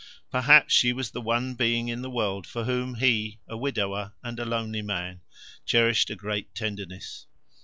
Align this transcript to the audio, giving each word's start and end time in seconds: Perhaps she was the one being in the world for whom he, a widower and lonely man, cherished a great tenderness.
Perhaps 0.31 0.73
she 0.73 0.93
was 0.93 1.11
the 1.11 1.21
one 1.21 1.53
being 1.53 1.87
in 1.87 2.01
the 2.01 2.09
world 2.09 2.47
for 2.47 2.63
whom 2.63 2.95
he, 2.95 3.39
a 3.47 3.55
widower 3.55 4.13
and 4.23 4.39
lonely 4.39 4.81
man, 4.81 5.21
cherished 5.63 6.09
a 6.09 6.15
great 6.15 6.55
tenderness. 6.55 7.27